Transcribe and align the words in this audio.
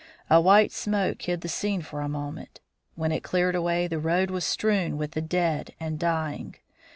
A 0.31 0.41
white 0.41 0.71
smoke 0.71 1.21
hid 1.21 1.41
the 1.41 1.47
scene 1.47 1.83
for 1.83 2.01
a 2.01 2.09
moment. 2.09 2.59
When 2.95 3.11
it 3.11 3.21
cleared 3.21 3.53
away, 3.53 3.85
the 3.85 3.99
road 3.99 4.31
was 4.31 4.43
strewn 4.45 4.97
with 4.97 5.11
the 5.11 5.21
dead 5.21 5.75
and 5.79 5.99
dying. 5.99 6.55